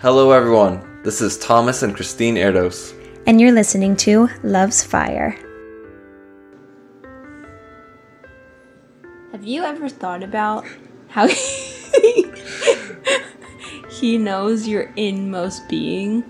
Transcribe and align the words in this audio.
Hello, 0.00 0.30
everyone. 0.30 1.02
This 1.02 1.20
is 1.20 1.36
Tamas 1.36 1.82
and 1.82 1.92
Kristine 1.92 2.36
Erdos. 2.36 2.94
And 3.26 3.40
you're 3.40 3.50
listening 3.50 3.96
to 3.96 4.28
Love's 4.44 4.80
Fire. 4.80 5.36
Have 9.32 9.42
you 9.42 9.64
ever 9.64 9.88
thought 9.88 10.22
about 10.22 10.64
how 11.08 11.26
he 13.90 14.18
knows 14.18 14.68
your 14.68 14.92
inmost 14.94 15.68
being? 15.68 16.20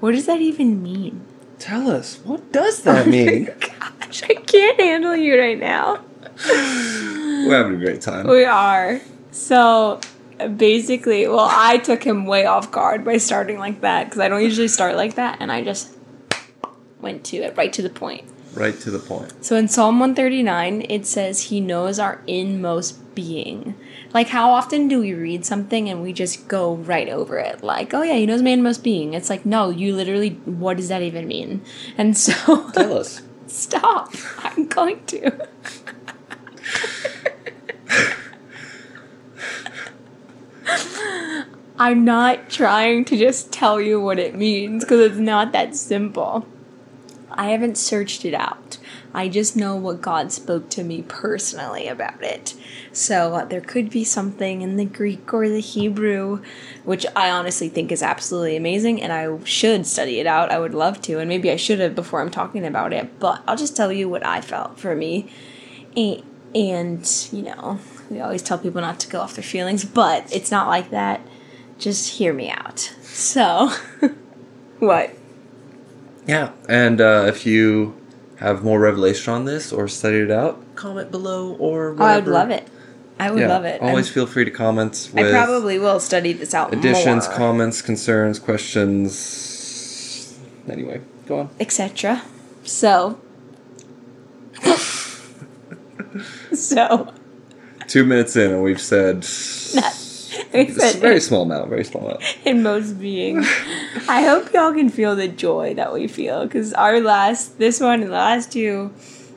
What 0.00 0.12
does 0.12 0.24
that 0.24 0.40
even 0.40 0.82
mean? 0.82 1.20
Tell 1.58 1.90
us, 1.90 2.18
what 2.24 2.50
does 2.50 2.80
that 2.84 3.06
oh 3.06 3.10
mean? 3.10 3.50
Gosh, 3.60 4.22
I 4.22 4.36
can't 4.36 4.80
handle 4.80 5.14
you 5.14 5.38
right 5.38 5.60
now. 5.60 6.02
We're 6.48 7.58
having 7.58 7.74
a 7.74 7.84
great 7.84 8.00
time. 8.00 8.26
We 8.26 8.46
are. 8.46 9.02
So 9.32 10.00
basically, 10.56 11.26
well, 11.28 11.48
I 11.50 11.78
took 11.78 12.02
him 12.02 12.26
way 12.26 12.46
off 12.46 12.70
guard 12.70 13.04
by 13.04 13.16
starting 13.18 13.58
like 13.58 13.80
that 13.80 14.04
because 14.04 14.20
I 14.20 14.28
don't 14.28 14.42
usually 14.42 14.68
start 14.68 14.96
like 14.96 15.14
that, 15.14 15.38
and 15.40 15.50
I 15.50 15.62
just 15.62 15.96
went 17.00 17.24
to 17.26 17.38
it 17.38 17.56
right 17.56 17.72
to 17.72 17.82
the 17.82 17.90
point. 17.90 18.24
Right 18.54 18.78
to 18.80 18.90
the 18.90 18.98
point. 18.98 19.44
So 19.44 19.56
in 19.56 19.68
Psalm 19.68 20.00
139, 20.00 20.86
it 20.88 21.04
says, 21.06 21.42
He 21.42 21.60
knows 21.60 21.98
our 21.98 22.22
inmost 22.26 23.14
being. 23.14 23.74
Like, 24.14 24.28
how 24.28 24.50
often 24.50 24.88
do 24.88 25.00
we 25.00 25.12
read 25.12 25.44
something 25.44 25.90
and 25.90 26.02
we 26.02 26.14
just 26.14 26.48
go 26.48 26.74
right 26.74 27.08
over 27.10 27.38
it? 27.38 27.62
Like, 27.62 27.92
oh 27.92 28.02
yeah, 28.02 28.14
He 28.14 28.24
knows 28.24 28.40
my 28.40 28.50
inmost 28.50 28.82
being. 28.82 29.12
It's 29.12 29.28
like, 29.28 29.44
no, 29.44 29.68
you 29.68 29.94
literally, 29.94 30.30
what 30.46 30.78
does 30.78 30.88
that 30.88 31.02
even 31.02 31.28
mean? 31.28 31.62
And 31.98 32.16
so. 32.16 32.70
Tell 32.70 32.98
us. 32.98 33.20
Stop. 33.46 34.14
I'm 34.38 34.66
going 34.66 35.04
to. 35.06 35.48
I'm 41.78 42.04
not 42.06 42.48
trying 42.48 43.04
to 43.06 43.18
just 43.18 43.52
tell 43.52 43.80
you 43.80 44.00
what 44.00 44.18
it 44.18 44.34
means 44.34 44.82
because 44.82 45.10
it's 45.10 45.18
not 45.18 45.52
that 45.52 45.76
simple. 45.76 46.46
I 47.30 47.50
haven't 47.50 47.76
searched 47.76 48.24
it 48.24 48.32
out. 48.32 48.78
I 49.12 49.28
just 49.28 49.56
know 49.56 49.76
what 49.76 50.00
God 50.00 50.32
spoke 50.32 50.70
to 50.70 50.82
me 50.82 51.02
personally 51.02 51.86
about 51.86 52.22
it. 52.22 52.54
So 52.92 53.34
uh, 53.34 53.44
there 53.44 53.60
could 53.60 53.90
be 53.90 54.04
something 54.04 54.62
in 54.62 54.76
the 54.76 54.86
Greek 54.86 55.34
or 55.34 55.48
the 55.48 55.60
Hebrew, 55.60 56.42
which 56.84 57.04
I 57.14 57.30
honestly 57.30 57.68
think 57.68 57.92
is 57.92 58.02
absolutely 58.02 58.56
amazing, 58.56 59.02
and 59.02 59.12
I 59.12 59.42
should 59.44 59.86
study 59.86 60.18
it 60.18 60.26
out. 60.26 60.50
I 60.50 60.58
would 60.58 60.74
love 60.74 61.02
to, 61.02 61.18
and 61.18 61.28
maybe 61.28 61.50
I 61.50 61.56
should 61.56 61.78
have 61.80 61.94
before 61.94 62.22
I'm 62.22 62.30
talking 62.30 62.64
about 62.64 62.94
it, 62.94 63.18
but 63.18 63.42
I'll 63.46 63.56
just 63.56 63.76
tell 63.76 63.92
you 63.92 64.08
what 64.08 64.24
I 64.24 64.40
felt 64.40 64.78
for 64.78 64.94
me. 64.94 65.30
And, 65.94 66.22
and 66.54 67.28
you 67.32 67.42
know, 67.42 67.80
we 68.08 68.20
always 68.20 68.42
tell 68.42 68.58
people 68.58 68.80
not 68.80 68.98
to 69.00 69.08
go 69.08 69.20
off 69.20 69.34
their 69.34 69.44
feelings, 69.44 69.84
but 69.84 70.32
it's 70.34 70.50
not 70.50 70.68
like 70.68 70.88
that. 70.90 71.20
Just 71.78 72.14
hear 72.14 72.32
me 72.32 72.50
out. 72.50 72.80
So, 73.02 73.70
what? 74.78 75.10
Yeah, 76.26 76.52
and 76.68 77.00
uh, 77.00 77.24
if 77.28 77.46
you 77.46 77.94
have 78.36 78.64
more 78.64 78.80
revelation 78.80 79.32
on 79.32 79.44
this 79.44 79.72
or 79.72 79.88
studied 79.88 80.24
it 80.24 80.30
out, 80.30 80.62
comment 80.74 81.10
below 81.10 81.54
or 81.54 81.92
whatever. 81.92 82.02
Oh, 82.02 82.12
I 82.12 82.16
would 82.16 82.28
love 82.28 82.50
it. 82.50 82.68
I 83.18 83.30
would 83.30 83.40
yeah, 83.40 83.48
love 83.48 83.64
it. 83.64 83.80
Always 83.80 84.06
I'm- 84.06 84.14
feel 84.14 84.26
free 84.26 84.44
to 84.44 84.50
comment 84.50 85.10
I 85.16 85.30
probably 85.30 85.78
will 85.78 86.00
study 86.00 86.34
this 86.34 86.52
out 86.52 86.72
additions, 86.72 87.26
more, 87.28 87.36
comments, 87.36 87.80
concerns, 87.80 88.38
questions. 88.38 90.38
Anyway, 90.68 91.00
go 91.26 91.40
on. 91.40 91.50
etc. 91.60 92.22
So, 92.64 93.18
so 96.52 97.12
Two 97.86 98.04
minutes 98.04 98.34
in, 98.36 98.50
and 98.50 98.62
we've 98.64 98.80
said 98.80 99.18
we 99.18 99.22
it's 100.52 100.94
a 100.96 100.98
very 100.98 101.20
small 101.20 101.42
amount. 101.42 101.68
Very 101.68 101.84
small 101.84 102.06
amount. 102.06 102.22
in 102.44 102.62
most 102.62 102.98
being. 103.00 103.38
I 104.08 104.22
hope 104.22 104.52
y'all 104.52 104.72
can 104.72 104.88
feel 104.88 105.16
the 105.16 105.28
joy 105.28 105.74
that 105.74 105.92
we 105.92 106.06
feel 106.08 106.44
because 106.44 106.72
our 106.74 107.00
last, 107.00 107.58
this 107.58 107.80
one 107.80 108.02
and 108.02 108.10
the 108.10 108.14
last 108.14 108.52
two, 108.52 108.92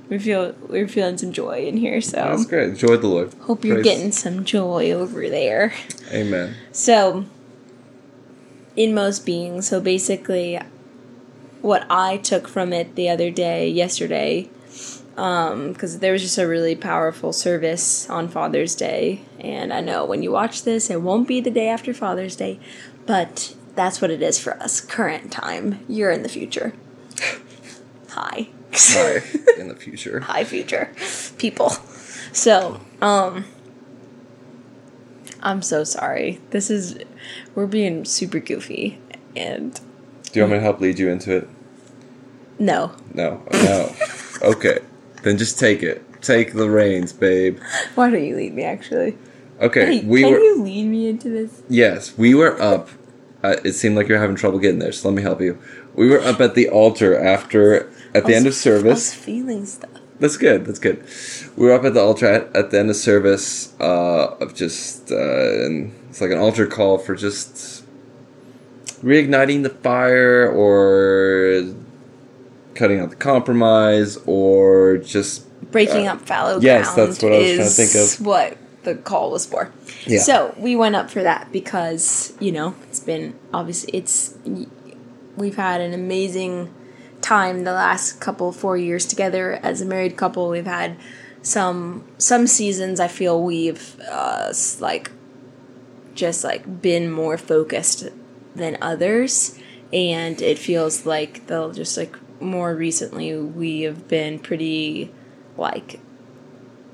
we 0.10 0.18
feel 0.20 0.54
we're 0.68 0.88
feeling 0.88 1.18
some 1.18 1.32
joy 1.32 1.66
in 1.68 1.78
here. 1.78 2.02
So 2.02 2.18
That's 2.18 2.46
great. 2.46 2.70
Enjoy 2.70 2.98
the 2.98 3.08
Lord. 3.08 3.34
hope 3.42 3.64
you're 3.66 3.76
Praise- 3.76 3.86
getting 3.86 4.12
some 4.12 4.44
joy 4.46 4.92
over 4.92 5.30
there. 5.30 5.74
Amen. 6.12 6.56
So, 6.72 7.26
in 8.76 8.94
most 8.94 9.26
beings, 9.26 9.68
so 9.68 9.80
basically, 9.82 10.60
what 11.62 11.86
I 11.90 12.18
took 12.18 12.48
from 12.48 12.72
it 12.74 12.96
the 12.96 13.10
other 13.10 13.30
day, 13.30 13.70
yesterday, 13.70 14.50
because 15.20 16.00
there 16.00 16.14
was 16.14 16.22
just 16.22 16.38
a 16.38 16.48
really 16.48 16.76
powerful 16.76 17.34
service 17.34 18.10
on 18.10 18.30
Father's 18.30 18.74
Day. 18.74 19.22
And 19.40 19.74
I 19.74 19.82
know 19.82 20.06
when 20.06 20.24
you 20.24 20.32
watch 20.32 20.64
this, 20.64 20.90
it 20.90 21.02
won't 21.02 21.28
be 21.28 21.42
the 21.42 21.52
day 21.52 21.68
after 21.68 21.94
Father's 21.94 22.38
Day, 22.38 22.58
but 23.06 23.54
that's 23.76 24.02
what 24.02 24.12
it 24.12 24.22
is 24.22 24.40
for 24.40 24.54
us, 24.62 24.80
current 24.80 25.30
time. 25.32 25.84
You're 25.90 26.12
in 26.12 26.24
the 26.24 26.30
future. 26.30 26.74
Hi. 28.12 28.48
Bye. 28.94 29.24
in 29.58 29.68
the 29.68 29.76
future. 29.76 30.20
Hi, 30.24 30.44
future 30.46 30.94
people. 31.38 31.70
So, 32.32 32.80
um, 33.02 33.44
I'm 35.42 35.62
so 35.62 35.84
sorry. 35.84 36.40
This 36.52 36.70
is, 36.70 36.98
we're 37.56 37.68
being 37.68 38.06
super 38.06 38.40
goofy. 38.40 39.00
And 39.36 39.74
Do 40.32 40.40
you 40.40 40.42
want 40.44 40.54
me 40.54 40.58
to 40.60 40.64
help 40.64 40.80
lead 40.80 40.98
you 40.98 41.10
into 41.10 41.36
it? 41.36 41.50
no, 42.58 42.92
No. 43.14 43.42
No. 43.52 43.94
okay. 44.44 44.80
Then 45.24 45.38
just 45.38 45.60
take 45.60 45.84
it. 45.84 46.04
Take 46.22 46.54
the 46.54 46.70
reins, 46.70 47.14
babe. 47.14 47.60
why 47.96 48.10
don't 48.10 48.24
you 48.24 48.36
lead 48.36 48.54
me 48.54 48.64
actually? 48.64 49.18
Okay. 49.62 50.00
Hey, 50.00 50.06
we 50.06 50.22
can 50.22 50.32
were. 50.32 50.40
you 50.40 50.62
lead 50.64 50.86
me 50.86 51.08
into 51.08 51.30
this? 51.30 51.62
Yes, 51.70 52.18
we 52.18 52.34
were 52.34 52.60
up. 52.62 52.90
Uh, 53.44 53.56
it 53.64 53.74
seemed 53.74 53.96
like 53.96 54.08
you're 54.08 54.20
having 54.20 54.36
trouble 54.36 54.60
getting 54.60 54.80
there, 54.80 54.92
so 54.92 55.10
let 55.10 55.16
me 55.16 55.22
help 55.22 55.40
you. 55.42 55.58
We 55.96 56.10
were 56.10 56.20
up 56.20 56.40
at 56.42 56.56
the 56.56 56.70
altar 56.70 57.18
after 57.18 57.90
at 58.14 58.26
the 58.26 58.36
end 58.36 58.46
of 58.46 58.46
I 58.46 58.56
was 58.56 58.62
service. 58.62 59.14
feeling 59.14 59.66
stuff. 59.66 59.90
That's 60.20 60.36
good. 60.36 60.66
That's 60.66 60.80
good. 60.80 61.06
We 61.56 61.66
were 61.68 61.74
up 61.74 61.86
at 61.86 61.94
the 61.94 62.02
altar 62.02 62.26
at, 62.26 62.56
at 62.56 62.72
the 62.72 62.80
end 62.80 62.90
of 62.90 62.96
service 62.98 63.74
uh, 63.80 64.36
of 64.40 64.54
just, 64.54 65.12
uh, 65.12 65.16
and 65.16 65.94
it's 66.10 66.20
like 66.20 66.32
an 66.32 66.38
altar 66.38 66.68
call 66.68 66.98
for 66.98 67.16
just 67.16 67.86
reigniting 69.02 69.64
the 69.64 69.70
fire 69.70 70.50
or 70.50 71.64
cutting 72.80 73.00
out 73.00 73.10
the 73.10 73.16
compromise 73.16 74.18
or 74.26 74.98
just 74.98 75.46
Breaking 75.72 76.08
Uh, 76.08 76.14
up 76.14 76.22
fallow 76.22 76.60
yes, 76.60 76.96
ground 76.96 77.12
that's 77.12 77.22
what 77.22 77.34
I 77.34 77.38
was 77.38 77.46
trying 77.56 77.68
to 77.68 77.70
think 77.70 77.96
of. 77.96 78.26
what 78.26 78.58
the 78.84 78.96
call 78.96 79.30
was 79.32 79.46
for. 79.46 79.72
Yeah. 80.08 80.20
So 80.22 80.56
we 80.58 80.76
went 80.76 80.96
up 80.96 81.12
for 81.12 81.22
that 81.22 81.52
because 81.52 82.34
you 82.40 82.52
know 82.52 82.74
it's 82.88 83.02
been 83.02 83.36
obviously 83.54 83.92
it's 83.96 84.34
we've 85.38 85.58
had 85.58 85.82
an 85.82 85.94
amazing 85.94 86.74
time 87.22 87.66
the 87.66 87.74
last 87.74 88.20
couple 88.22 88.52
four 88.52 88.78
years 88.78 89.06
together 89.06 89.60
as 89.62 89.82
a 89.82 89.86
married 89.86 90.16
couple. 90.18 90.50
We've 90.50 90.66
had 90.66 90.96
some 91.42 92.04
some 92.18 92.48
seasons 92.48 93.00
I 93.00 93.08
feel 93.10 93.44
we've 93.44 94.00
uh, 94.10 94.52
like 94.80 95.12
just 96.16 96.44
like 96.44 96.82
been 96.82 97.12
more 97.12 97.38
focused 97.38 98.08
than 98.56 98.78
others 98.82 99.58
and 99.94 100.42
it 100.42 100.58
feels 100.58 101.06
like 101.06 101.46
they'll 101.48 101.72
just 101.72 101.96
like 101.98 102.16
more 102.42 102.76
recently 102.76 103.36
we 103.36 103.82
have 103.82 104.08
been 104.08 104.40
pretty 104.40 105.12
like 105.58 106.00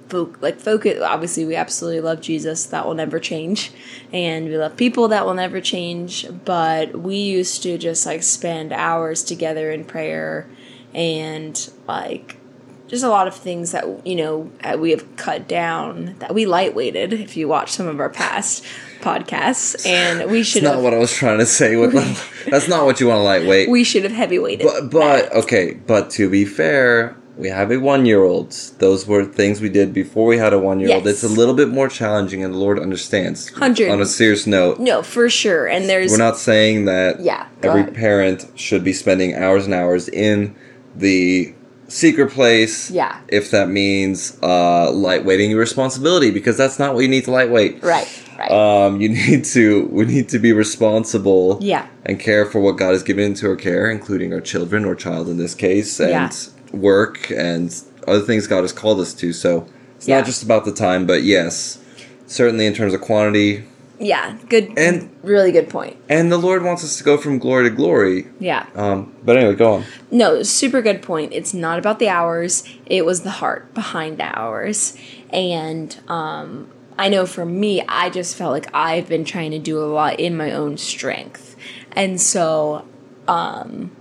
fo- 0.10 0.34
like 0.42 0.60
focus 0.60 1.02
obviously 1.02 1.46
we 1.46 1.56
absolutely 1.56 2.02
love 2.02 2.22
jesus. 2.22 2.66
That 2.66 2.86
will 2.86 2.94
never 2.94 3.20
change. 3.20 3.72
And 4.12 4.48
we 4.48 4.58
love 4.58 4.78
people 4.78 5.08
that 5.10 5.26
will 5.26 5.34
never 5.34 5.62
change. 5.62 6.28
But 6.46 6.96
we 7.00 7.18
used 7.18 7.64
to 7.64 7.78
just 7.78 8.06
like 8.06 8.24
spend 8.24 8.72
hours 8.72 9.24
together 9.24 9.72
in 9.72 9.86
prayer 9.86 10.50
and 10.94 11.70
like 11.88 12.38
just 12.88 13.04
a 13.04 13.10
lot 13.10 13.28
of 13.28 13.36
things 13.36 13.72
that 13.72 13.86
you 14.06 14.16
know 14.16 14.52
uh, 14.64 14.78
we 14.80 14.92
have 14.92 15.16
cut 15.16 15.48
down 15.48 16.16
that 16.20 16.34
we 16.34 16.46
lightweighted 16.46 17.12
if 17.14 17.36
you 17.36 17.48
watch 17.48 17.72
some 17.72 17.88
of 17.88 18.00
our 18.00 18.10
past 18.10 18.64
podcasts 19.02 19.86
and 19.86 20.30
we 20.32 20.44
should 20.44 20.64
That's 20.64 20.76
not 20.76 20.84
what 20.84 20.94
I 20.94 20.98
was 20.98 21.12
trying 21.14 21.40
to 21.40 21.46
say. 21.46 21.76
With 21.76 21.94
that's 22.50 22.68
not 22.68 22.86
what 22.86 23.00
you 23.00 23.08
want 23.08 23.20
to 23.20 23.24
lightweight. 23.24 23.70
we 23.70 23.84
should 23.84 24.04
have 24.04 24.12
heavyweighted 24.12 24.66
But, 24.66 24.90
but 24.92 25.32
okay, 25.34 25.74
but 25.74 26.10
to 26.12 26.30
be 26.30 26.46
fair, 26.46 27.16
we 27.38 27.50
have 27.50 27.72
a 27.72 27.78
one 27.78 28.06
year 28.06 28.24
old. 28.24 28.52
Those 28.80 29.06
were 29.06 29.26
things 29.26 29.62
we 29.62 29.70
did 29.70 29.94
before 29.94 30.26
we 30.26 30.38
had 30.38 30.54
a 30.54 30.60
one 30.60 30.80
year 30.80 30.92
old. 30.94 31.06
Yes. 31.06 31.24
It's 31.24 31.32
a 31.32 31.36
little 31.36 31.54
bit 31.54 31.70
more 31.70 31.90
challenging, 31.90 32.44
and 32.44 32.54
the 32.54 32.58
Lord 32.58 32.80
understands. 32.80 33.50
Hundred. 33.50 33.92
On 33.92 34.02
a 34.02 34.06
serious 34.06 34.48
note, 34.48 34.80
no 34.80 35.04
for 35.04 35.30
sure 35.30 35.68
and 35.68 35.90
there's 35.90 36.12
we're 36.12 36.18
not 36.18 36.38
saying 36.38 36.86
that 36.86 37.20
Yeah, 37.20 37.48
every 37.62 37.82
ahead. 37.82 37.96
parent 37.96 38.46
should 38.56 38.84
be 38.84 38.94
spending 38.94 39.36
hours 39.36 39.66
and 39.66 39.74
hours 39.74 40.08
in 40.10 40.56
the 40.96 41.54
secret 41.88 42.32
place. 42.32 42.90
Yeah. 42.92 43.20
If 43.28 43.52
that 43.52 43.70
means 43.70 44.38
uh, 44.42 44.88
lightweighting 44.92 45.50
your 45.50 45.60
responsibility, 45.60 46.32
because 46.32 46.58
that's 46.58 46.80
not 46.80 46.94
what 46.94 47.02
you 47.02 47.08
need 47.10 47.26
to 47.26 47.32
lightweight. 47.32 47.84
right 47.84 48.08
right 48.38 48.52
Um, 48.52 49.00
you 49.02 49.10
need 49.22 49.46
to. 49.46 49.86
We 49.92 50.06
need 50.06 50.30
to 50.30 50.40
be 50.40 50.52
responsible 50.54 51.58
yeah 51.62 51.88
and 52.06 52.20
care 52.20 52.46
for 52.46 52.60
what 52.60 52.78
God 52.78 52.92
has 52.92 53.04
given 53.04 53.24
into 53.24 53.48
our 53.50 53.56
care, 53.56 53.90
including 53.90 54.34
our 54.34 54.42
children 54.42 54.86
or 54.86 54.96
child 54.96 55.30
in 55.30 55.38
this 55.38 55.56
case, 55.56 56.00
and 56.00 56.10
Yeah. 56.10 56.30
work 56.74 57.32
and 57.32 57.74
other 58.08 58.22
things 58.22 58.48
God 58.48 58.62
has 58.62 58.74
called 58.74 59.00
us 59.00 59.14
to. 59.16 59.34
So 59.34 59.66
it's 59.96 60.08
Yeah. 60.08 60.18
not 60.18 60.26
just 60.26 60.44
about 60.44 60.66
the 60.66 60.72
time, 60.72 61.06
but 61.06 61.24
yes, 61.24 61.80
certainly 62.28 62.66
in 62.66 62.74
terms 62.74 62.94
of 62.94 63.02
quantity, 63.02 63.64
yeah, 64.00 64.38
good 64.50 64.74
And- 64.78 65.10
really 65.24 65.52
good 65.52 65.70
point. 65.70 65.98
And 66.10 66.32
the 66.32 66.38
Lord 66.38 66.64
wants 66.64 66.84
us 66.84 66.98
to 66.98 67.04
go 67.04 67.18
from 67.18 67.40
glory 67.40 67.70
to 67.70 67.76
glory. 67.76 68.28
Yeah. 68.40 68.66
Um, 68.76 69.14
but 69.24 69.38
anyway, 69.38 69.56
go 69.56 69.74
on. 69.76 69.86
No, 70.12 70.44
super 70.44 70.82
good 70.82 71.02
point. 71.02 71.34
It's 71.34 71.54
not 71.54 71.80
about 71.80 72.00
the 72.00 72.10
hours. 72.10 72.64
It 72.86 73.06
was 73.06 73.22
the 73.22 73.32
heart 73.32 73.74
behind 73.74 74.18
the 74.18 74.38
hours. 74.38 74.98
And 75.30 75.98
um, 76.08 76.70
I 76.98 77.10
know 77.10 77.26
for 77.26 77.46
me, 77.46 77.84
I 77.88 78.10
just 78.10 78.36
felt 78.36 78.52
like 78.52 78.70
I've 78.74 79.08
been 79.08 79.26
trying 79.26 79.52
to 79.52 79.60
do 79.60 79.80
a 79.80 79.86
lot 79.86 80.20
in 80.20 80.36
my 80.36 80.52
own 80.52 80.78
strength. 80.78 81.56
And 81.94 82.20
so, 82.20 82.86
um, 83.28 83.96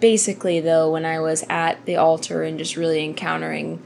basically, 0.00 0.60
though, 0.60 0.90
when 0.90 1.04
I 1.04 1.20
was 1.20 1.44
at 1.48 1.84
the 1.86 1.96
altar 1.96 2.42
and 2.42 2.58
just 2.58 2.76
really 2.76 3.04
encountering 3.04 3.82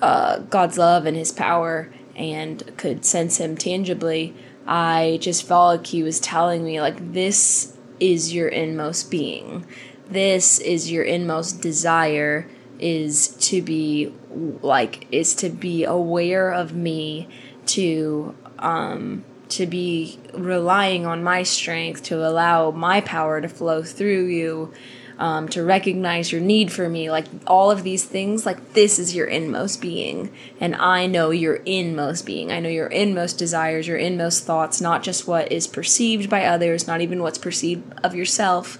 uh, 0.00 0.38
God's 0.38 0.78
love 0.78 1.06
and 1.06 1.16
His 1.16 1.32
power 1.32 1.92
and 2.16 2.76
could 2.76 3.04
sense 3.04 3.38
Him 3.38 3.56
tangibly, 3.56 4.34
I 4.66 5.18
just 5.20 5.46
felt 5.46 5.78
like 5.78 5.86
He 5.86 6.02
was 6.02 6.20
telling 6.20 6.64
me, 6.64 6.80
like, 6.80 7.12
this 7.12 7.76
is 8.00 8.34
your 8.34 8.48
inmost 8.48 9.10
being. 9.10 9.66
This 10.08 10.58
is 10.58 10.90
your 10.90 11.04
inmost 11.04 11.60
desire 11.60 12.48
is 12.78 13.28
to 13.36 13.62
be 13.62 14.12
like 14.60 15.06
is 15.12 15.36
to 15.36 15.48
be 15.48 15.84
aware 15.84 16.50
of 16.50 16.74
me 16.74 17.28
to 17.64 18.34
um 18.58 19.24
to 19.48 19.66
be 19.66 20.18
relying 20.34 21.06
on 21.06 21.22
my 21.22 21.42
strength 21.44 22.02
to 22.02 22.26
allow 22.26 22.70
my 22.72 23.00
power 23.00 23.40
to 23.40 23.48
flow 23.48 23.82
through 23.82 24.26
you 24.26 24.72
um, 25.18 25.48
to 25.48 25.62
recognize 25.62 26.32
your 26.32 26.40
need 26.40 26.72
for 26.72 26.88
me 26.88 27.10
like 27.10 27.26
all 27.46 27.70
of 27.70 27.82
these 27.82 28.04
things 28.04 28.44
like 28.46 28.74
this 28.74 28.98
is 28.98 29.14
your 29.14 29.26
inmost 29.26 29.80
being 29.80 30.32
and 30.60 30.74
i 30.76 31.06
know 31.06 31.30
your 31.30 31.56
inmost 31.66 32.26
being 32.26 32.50
i 32.50 32.60
know 32.60 32.68
your 32.68 32.88
inmost 32.88 33.38
desires 33.38 33.86
your 33.86 33.98
inmost 33.98 34.44
thoughts 34.44 34.80
not 34.80 35.02
just 35.02 35.26
what 35.26 35.50
is 35.50 35.66
perceived 35.66 36.28
by 36.28 36.44
others 36.44 36.86
not 36.86 37.00
even 37.00 37.22
what's 37.22 37.38
perceived 37.38 37.82
of 38.02 38.14
yourself 38.14 38.78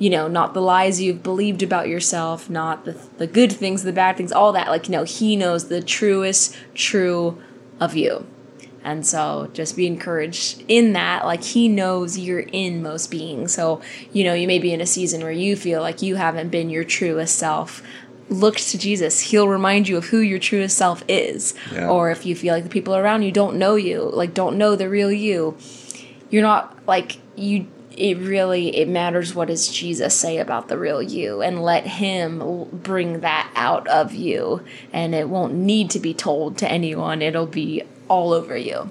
you 0.00 0.08
know, 0.08 0.28
not 0.28 0.54
the 0.54 0.62
lies 0.62 0.98
you've 0.98 1.22
believed 1.22 1.62
about 1.62 1.86
yourself, 1.86 2.48
not 2.48 2.86
the, 2.86 2.96
the 3.18 3.26
good 3.26 3.52
things, 3.52 3.82
the 3.82 3.92
bad 3.92 4.16
things, 4.16 4.32
all 4.32 4.50
that. 4.52 4.68
Like, 4.68 4.88
you 4.88 4.92
know, 4.92 5.04
he 5.04 5.36
knows 5.36 5.68
the 5.68 5.82
truest 5.82 6.56
true 6.74 7.40
of 7.78 7.94
you. 7.94 8.26
And 8.82 9.06
so 9.06 9.50
just 9.52 9.76
be 9.76 9.86
encouraged 9.86 10.64
in 10.68 10.94
that. 10.94 11.24
Like, 11.24 11.42
he 11.42 11.68
knows 11.68 12.18
your 12.18 12.40
inmost 12.40 13.10
being. 13.10 13.48
So, 13.48 13.82
you 14.12 14.24
know, 14.24 14.34
you 14.34 14.46
may 14.46 14.58
be 14.58 14.72
in 14.72 14.80
a 14.80 14.86
season 14.86 15.22
where 15.22 15.32
you 15.32 15.56
feel 15.56 15.82
like 15.82 16.02
you 16.02 16.16
haven't 16.16 16.48
been 16.48 16.70
your 16.70 16.84
truest 16.84 17.36
self. 17.36 17.82
Look 18.28 18.56
to 18.56 18.78
Jesus. 18.78 19.20
He'll 19.20 19.48
remind 19.48 19.88
you 19.88 19.96
of 19.96 20.06
who 20.06 20.18
your 20.18 20.38
truest 20.38 20.76
self 20.76 21.02
is. 21.08 21.54
Yeah. 21.72 21.88
Or 21.88 22.10
if 22.10 22.24
you 22.24 22.34
feel 22.34 22.54
like 22.54 22.64
the 22.64 22.70
people 22.70 22.96
around 22.96 23.22
you 23.22 23.32
don't 23.32 23.56
know 23.56 23.74
you, 23.76 24.02
like, 24.02 24.32
don't 24.32 24.56
know 24.56 24.76
the 24.76 24.88
real 24.88 25.12
you, 25.12 25.56
you're 26.30 26.42
not 26.42 26.78
like, 26.86 27.18
you 27.36 27.66
it 27.96 28.16
really 28.18 28.76
it 28.76 28.88
matters 28.88 29.34
what 29.34 29.48
does 29.48 29.68
jesus 29.68 30.14
say 30.14 30.38
about 30.38 30.68
the 30.68 30.78
real 30.78 31.02
you 31.02 31.42
and 31.42 31.60
let 31.62 31.86
him 31.86 32.68
bring 32.72 33.20
that 33.20 33.50
out 33.56 33.86
of 33.88 34.14
you 34.14 34.64
and 34.92 35.14
it 35.14 35.28
won't 35.28 35.52
need 35.52 35.90
to 35.90 35.98
be 35.98 36.14
told 36.14 36.56
to 36.56 36.70
anyone 36.70 37.20
it'll 37.20 37.46
be 37.46 37.82
all 38.10 38.34
over 38.34 38.56
you 38.56 38.90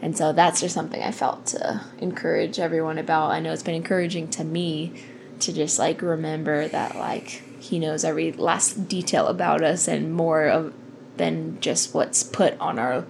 and 0.00 0.16
so 0.16 0.32
that's 0.32 0.60
just 0.60 0.74
something 0.74 1.02
i 1.02 1.10
felt 1.10 1.46
to 1.46 1.80
encourage 1.98 2.58
everyone 2.60 2.98
about 2.98 3.30
i 3.32 3.40
know 3.40 3.52
it's 3.52 3.62
been 3.62 3.74
encouraging 3.74 4.28
to 4.28 4.44
me 4.44 4.92
to 5.40 5.52
just 5.52 5.78
like 5.78 6.02
remember 6.02 6.68
that 6.68 6.94
like 6.96 7.42
he 7.58 7.78
knows 7.78 8.04
every 8.04 8.30
last 8.32 8.86
detail 8.88 9.26
about 9.26 9.64
us 9.64 9.88
and 9.88 10.12
more 10.14 10.46
of 10.46 10.72
than 11.16 11.60
just 11.60 11.94
what's 11.94 12.22
put 12.22 12.58
on 12.60 12.78
our 12.78 13.04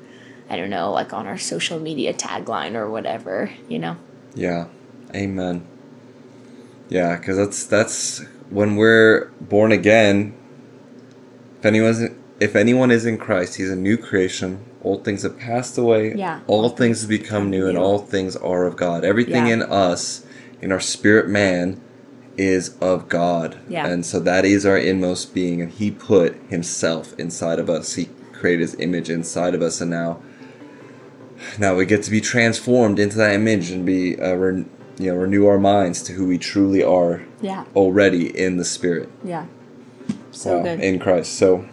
i 0.49 0.56
don't 0.56 0.70
know 0.70 0.91
like 0.93 1.12
on 1.12 1.26
our 1.26 1.38
social 1.38 1.79
media 1.79 2.14
tagline 2.14 2.75
or 2.75 2.88
whatever 2.88 3.52
you 3.69 3.79
know 3.79 3.97
Yeah. 4.35 4.67
Amen. 5.14 5.67
Yeah, 6.88 7.17
because 7.17 7.37
that's 7.37 7.67
that's 7.67 8.20
when 8.49 8.76
we're 8.76 9.26
born 9.41 9.73
again. 9.73 10.35
If 11.58 11.67
anyone's 11.67 12.00
if 12.40 12.56
anyone 12.56 12.90
is 12.90 13.04
in 13.06 13.19
Christ, 13.19 13.56
he's 13.56 13.70
a 13.70 13.76
new 13.76 13.96
creation. 13.96 14.64
Old 14.82 15.04
things 15.04 15.22
have 15.22 15.38
passed 15.38 15.76
away. 15.78 16.14
Yeah. 16.16 16.40
All 16.46 16.69
things 16.70 17.02
have 17.02 17.10
become 17.10 17.50
new, 17.50 17.69
and 17.69 17.76
all 17.78 17.98
things 17.98 18.34
are 18.37 18.64
of 18.66 18.76
God. 18.76 19.04
Everything 19.04 19.46
Yeah. 19.46 19.52
in 19.54 19.62
us, 19.62 20.25
in 20.62 20.72
our 20.72 20.81
spirit 20.81 21.28
man, 21.28 21.81
is 22.38 22.75
of 22.81 23.08
God. 23.10 23.56
Yeah. 23.69 23.87
And 23.87 24.04
so 24.06 24.19
that 24.20 24.44
is 24.46 24.64
our 24.64 24.78
inmost 24.78 25.34
being, 25.34 25.60
and 25.60 25.70
He 25.70 25.90
put 25.90 26.37
Himself 26.48 27.14
inside 27.19 27.58
of 27.58 27.69
us. 27.69 27.94
He 27.94 28.08
created 28.32 28.62
His 28.62 28.75
image 28.81 29.10
inside 29.10 29.54
of 29.54 29.60
us, 29.60 29.81
and 29.82 29.90
now, 29.90 30.20
now 31.58 31.75
we 31.75 31.84
get 31.84 32.02
to 32.04 32.10
be 32.10 32.20
transformed 32.22 32.98
into 32.98 33.19
that 33.19 33.34
image 33.34 33.70
and 33.70 33.84
be, 33.84 34.19
uh, 34.19 34.34
re- 34.34 34.64
you 34.98 35.10
know, 35.12 35.16
renew 35.16 35.46
our 35.46 35.58
minds 35.58 36.02
to 36.04 36.12
who 36.14 36.26
we 36.26 36.38
truly 36.38 36.82
are 36.82 37.22
yeah 37.42 37.64
already 37.76 38.26
in 38.38 38.56
the 38.56 38.64
Spirit. 38.64 39.08
Yeah. 39.25 39.44
So 40.31 40.58
Wow, 40.58 40.62
good. 40.64 40.81
in 40.81 40.98
Christ. 40.98 41.34
So 41.34 41.64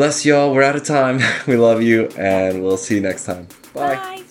bless 0.00 0.24
y'all. 0.24 0.54
We're 0.54 0.62
out 0.62 0.76
of 0.76 0.84
time. 0.84 1.20
we 1.46 1.58
love 1.58 1.82
you, 1.82 2.08
and 2.16 2.62
we'll 2.62 2.78
see 2.78 2.94
you 2.94 3.02
next 3.02 3.26
time. 3.26 3.46
Bye. 3.74 3.96
Bye. 3.96 4.24